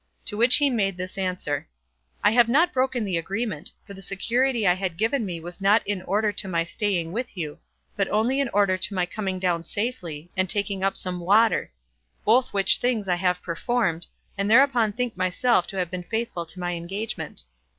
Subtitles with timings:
[0.25, 1.67] To which he made this answer:
[2.23, 5.85] "I have not broken the agreement; for the security I had given me was not
[5.85, 7.59] in order to my staying with you,
[7.95, 11.71] but only in order to my coming down safely, and taking up some water;
[12.25, 14.07] both which things I have performed,
[14.39, 17.43] and thereupon think myself to have been faithful to my engagement."